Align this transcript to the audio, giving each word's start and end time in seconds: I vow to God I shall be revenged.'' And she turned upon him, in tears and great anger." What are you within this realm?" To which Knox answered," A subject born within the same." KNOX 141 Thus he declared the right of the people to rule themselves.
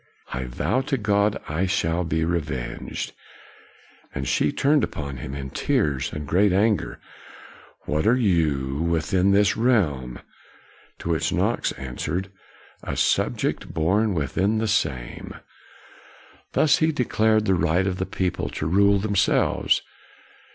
I 0.33 0.45
vow 0.45 0.81
to 0.87 0.97
God 0.97 1.39
I 1.47 1.67
shall 1.67 2.03
be 2.03 2.25
revenged.'' 2.25 3.11
And 4.15 4.27
she 4.27 4.51
turned 4.51 4.83
upon 4.83 5.17
him, 5.17 5.35
in 5.35 5.51
tears 5.51 6.11
and 6.11 6.25
great 6.27 6.51
anger." 6.51 6.99
What 7.85 8.07
are 8.07 8.15
you 8.17 8.77
within 8.81 9.29
this 9.29 9.55
realm?" 9.55 10.17
To 11.01 11.09
which 11.09 11.31
Knox 11.31 11.71
answered," 11.73 12.31
A 12.83 12.97
subject 12.97 13.75
born 13.75 14.15
within 14.15 14.57
the 14.57 14.67
same." 14.67 15.35
KNOX 15.35 15.43
141 15.43 15.43
Thus 16.53 16.77
he 16.77 16.91
declared 16.91 17.45
the 17.45 17.53
right 17.53 17.85
of 17.85 17.97
the 17.99 18.07
people 18.07 18.49
to 18.49 18.65
rule 18.65 18.97
themselves. 18.97 19.83